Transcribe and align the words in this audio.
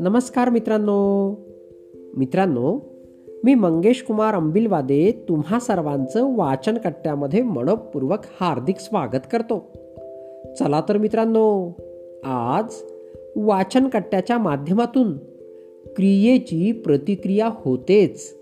नमस्कार 0.00 0.48
मित्रांनो. 0.48 1.34
मित्रांनो 2.16 2.80
मी 3.44 3.54
मंगेश 3.54 4.02
कुमार 4.02 4.34
अंबिलवादे 4.34 5.24
तुम्हा 5.28 5.60
सर्वांचं 5.60 6.36
वाचन 6.36 6.78
कट्ट्यामध्ये 6.78 7.42
मनपूर्वक 7.42 8.18
हार्दिक 8.40 8.76
स्वागत 8.78 9.26
करतो. 9.32 9.72
चला 10.58 10.82
तर 10.88 10.96
मित्रांनो 10.96 11.72
आज 12.24 12.74
वाचन 13.36 13.88
कट्ट्याच्या 13.88 14.38
माध्यमातून 14.38 15.16
क्रियेची 15.96 16.72
प्रतिक्रिया 16.72 17.50
होतेच 17.52 18.36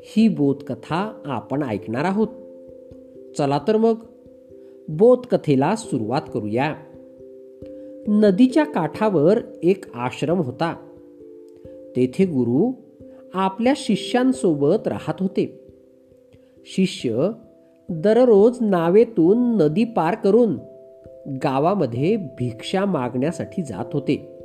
ही 0.00 0.28
बोधकथा 0.28 1.22
आपण 1.24 1.62
ऐकणार 1.62 2.04
आहोत. 2.04 2.28
चला 3.38 3.60
तर 3.68 3.76
मग 3.76 3.94
बोधकथेला 4.88 5.76
सुरुवात 5.76 6.22
करूया. 6.34 6.74
नदीच्या 8.08 8.64
काठावर 8.64 9.38
एक 9.62 9.84
आश्रम 9.94 10.38
होता. 10.38 10.76
तेथे 11.96 12.24
गुरु 12.24 12.72
आपल्या 13.34 13.72
शिष्यांसोबत 13.76 14.88
राहत 14.88 15.14
होते. 15.20 15.66
शिष्य 16.64 17.30
दररोज 17.88 18.58
नावेतून 18.60 19.38
नदी 19.38 19.84
पार 19.84 20.14
करून 20.14 20.56
गावामध्ये 21.44 22.16
भिक्षा 22.16 22.84
मागण्यासाठी 22.84 23.62
जात 23.62 23.84
होते. 23.92 24.38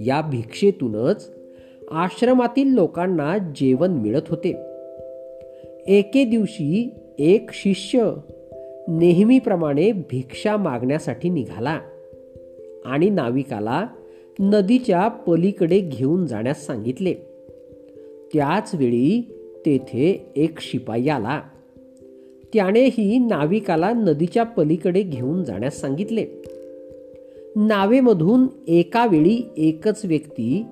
या 0.00 0.20
भिक्षेतूनच 0.20 1.32
आश्रमातील 1.90 2.74
लोकांना 2.74 3.38
जेवण 3.38 3.90
मिळत 3.90 4.22
होते. 4.28 4.52
एके 5.86 6.24
दिवशी 6.24 6.94
एक 7.18 7.50
शिष्य 7.52 8.12
नेहमीप्रमाणे 8.88 9.92
भिक्षा 9.92 10.56
मागण्यासाठी 10.56 11.28
निघाला 11.28 11.80
आणि 12.84 13.10
नाविकाला 13.10 13.86
नदीच्या 14.40 15.08
पलीकडे 15.08 15.80
घेऊन 15.80 16.26
जाण्यास 16.26 16.66
सांगितले. 16.66 17.14
त्याच 18.32 18.74
वेळी 18.74 19.36
तेथे 19.66 20.32
एक 20.36 20.60
शिपाई 20.60 21.08
आला. 21.08 21.42
त्यानेही 22.54 23.18
नाविकाला 23.18 23.92
नदीच्या 23.92 24.42
पलीकडे 24.42 25.02
घेऊन 25.02 25.44
जाण्यास 25.44 25.80
सांगितले. 25.80 26.26
नावेमधून 27.56 28.46
एका 28.68 29.06
वेळी 29.06 29.50
एकच 29.56 30.04
व्यक्ती 30.04 30.64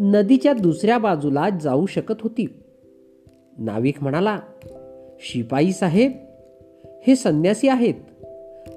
नदीच्या 0.00 0.52
दुसऱ्या 0.52 0.98
बाजूला 0.98 1.48
जाऊ 1.62 1.86
शकत 1.86 2.14
होती. 2.20 2.46
नाविक 3.58 4.02
म्हणाला 4.02 4.40
शिपाई 5.20 5.72
साहेब 5.72 6.12
हे 7.06 7.16
संन्यासी 7.16 7.68
आहेत. 7.68 7.94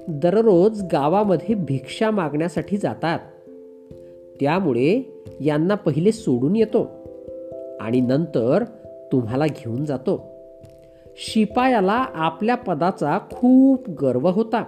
दररोज 0.08 0.82
गावामध्ये 0.92 1.54
भिक्षा 1.54 2.10
मागण्यासाठी 2.10 2.76
जातात. 2.76 3.18
त्यामुळे 4.40 5.22
यांना 5.40 5.74
पहिले 5.74 6.12
सोडून 6.12 6.56
येतो 6.56 6.90
आणि 7.80 8.00
नंतर 8.00 8.64
तुम्हाला 9.12 9.46
घेऊन 9.46 9.84
जातो. 9.84 10.26
शिपायाला 11.16 12.06
आपल्या 12.14 12.54
पदाचा 12.54 13.18
खूप 13.32 13.90
गर्व 13.90 14.28
होता. 14.28 14.64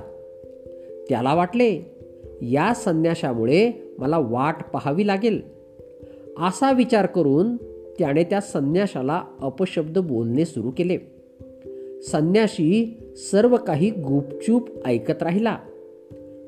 त्याला 1.09 1.35
वाटले 1.35 1.81
या 2.43 2.75
संन्याशामुळे 2.75 3.71
मला 3.99 4.19
वाट 4.19 4.55
पाहावी 4.73 5.07
लागेल. 5.07 5.43
असा 6.39 6.73
विचार 6.73 7.07
करून 7.07 7.57
त्याने 7.99 8.25
त्या 8.25 8.41
संन्याशाला 8.41 9.23
अपशब्द 9.41 9.99
बोलणे 9.99 10.45
सुरू 10.45 10.71
केले. 10.71 10.99
संन्याशी 12.03 12.99
सर्व 13.17 13.57
काही 13.57 13.91
गुपचूप 13.91 14.87
ऐकत 14.87 15.23
राहिला. 15.23 15.59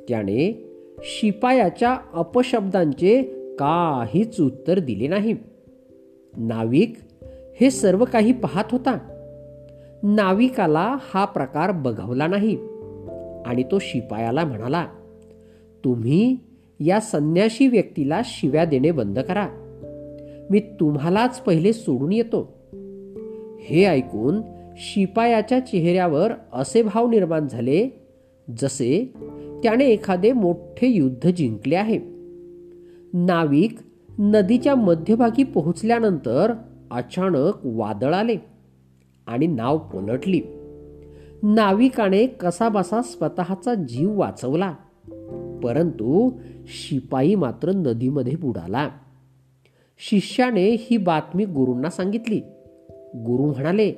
त्याने 0.09 0.70
शिपायाच्या 0.98 1.97
अपशब्दांचे 2.15 3.23
काहीच 3.59 4.41
उत्तर 4.41 4.79
दिले 4.79 5.07
नाही. 5.09 5.37
नाविक 6.37 6.95
हे 7.61 7.70
सर्व 7.70 8.05
काही 8.13 8.33
पाहत 8.33 8.64
होता. 8.73 8.98
नाविकाला 10.03 10.97
हा 11.01 11.24
प्रकार 11.24 11.70
बघवला 11.70 12.27
नाही. 12.27 12.57
आणि 13.47 13.63
तो 13.63 13.79
शिपायाला 13.79 14.45
म्हणाला 14.45 14.86
तुम्ही 15.85 16.36
या 16.80 17.01
संन्याशी 17.01 17.69
व्यक्तीला 17.69 18.20
शिव्या 18.24 18.64
देणे 18.64 18.91
बंद 18.91 19.19
करा. 19.19 19.48
मी 20.51 20.61
तुम्हालाच 20.61 21.41
पहिले 21.41 21.73
सोडून 21.73 22.13
येतो. 22.13 22.53
हे 23.61 23.85
ऐकून 23.85 24.42
शिपायाच्या 24.77 25.61
चेहऱ्यावर 25.61 26.33
असे 26.52 26.83
भाव 26.83 27.11
निर्माण 27.11 27.48
झाले 27.48 27.89
जसे 28.61 29.12
त्याने 29.62 29.85
एखादे 29.85 30.33
मोठे 30.33 30.86
युद्ध 30.86 31.30
जिंकले 31.30 31.77
आहे. 31.77 31.98
नाविक 33.12 33.79
नदीच्या 34.18 34.74
मध्यभागी 34.74 35.42
पोहोचल्यानंतर 35.45 36.52
अचानक 36.90 37.52
वादळ 37.64 38.14
आले 38.14 38.36
आणि 39.27 39.46
नाव 39.46 39.79
पलटली 39.79 40.40
नाविकाने 41.42 42.27
कसाबसा 42.27 43.02
स्वतःचा 43.02 43.74
जीव 43.74 44.18
वाचवला 44.18 44.74
परंतु 45.62 46.30
शिपाई 46.67 47.35
मात्र 47.35 47.73
नदीमध्ये 47.73 48.36
बुडाला. 48.36 48.89
शिष्याने 49.98 50.70
ही 50.70 50.96
बातमी 50.96 51.45
गुरूंना 51.45 51.91
सांगितली. 51.91 52.41
गुरु 53.14 53.42
म्हणाले 53.42 53.92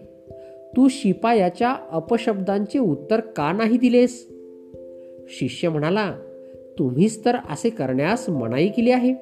तू 0.77 0.89
शिपायाच्या 0.91 1.77
अपशब्दांचे 1.91 2.79
उत्तर 2.79 3.21
का 3.21 3.53
नाही 3.53 3.79
दिलेस? 3.79 4.29
शिष्य 5.29 5.69
म्हणाला 5.69 6.15
तुम्हीच 6.79 7.25
तर 7.25 7.37
असे 7.51 7.71
करण्यास 7.71 8.29
मनाई 8.29 8.69
केली 8.69 8.91
आहे. 8.91 9.13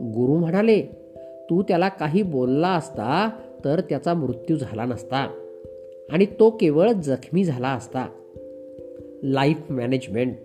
गुरु 0.00 0.38
म्हणाले 0.38 0.82
तू 1.50 1.62
त्याला 1.62 1.88
काही 1.88 2.22
बोलला 2.22 2.68
असता 2.68 3.30
तर 3.64 3.80
त्याचा 3.80 4.14
मृत्यू 4.14 4.56
झाला 4.56 4.84
नसता 4.84 5.30
आणि 6.10 6.26
तो 6.26 6.50
केवळ 6.50 6.92
जखमी 6.92 7.44
झाला 7.44 7.68
असता. 7.68 8.08
लाईफ 9.22 9.60
मॅनेजमेंट 9.70 10.36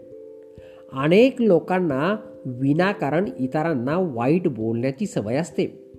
अनेक 0.94 1.42
लोकांना 1.42 2.16
विनाकारण 2.46 3.30
इतरांना 3.40 3.98
वाईट 3.98 4.48
बोलण्याची 4.48 5.06
सवय 5.06 5.36
असते. 5.36 5.94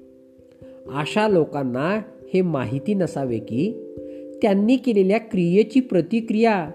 अशा 0.93 1.29
लोकांना 1.29 2.03
हे 2.35 2.41
माहिती 2.41 2.95
नसावे 2.95 3.39
की 3.39 3.86
त्यांनी 4.43 4.77
केलेल्या 4.77 5.19
क्रियेची 5.19 5.81
प्रतिक्रिया 5.81 6.71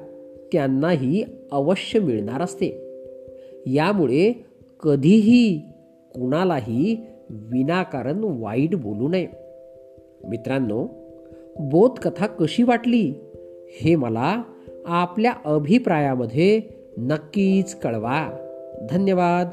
त्यांनाही 0.51 1.23
अवश्य 1.51 1.99
मिळणार 1.99 2.41
असते. 2.41 2.81
यामुळे 3.65 4.45
कधीही 4.83 5.61
कुणालाही 6.15 6.97
विनाकारण 7.29 8.23
वाईट 8.23 8.75
बोलू 8.75 9.07
नये. 9.07 9.27
मित्रांनो 10.27 10.87
बोधकथा 11.59 12.27
कशी 12.27 12.63
वाटली 12.63 13.13
हे 13.81 13.95
मला 13.95 14.43
आपल्या 14.85 15.33
अभिप्रायामध्ये 15.45 16.61
नक्कीच 16.97 17.75
कळवा. 17.75 18.47
धन्यवाद. 18.89 19.49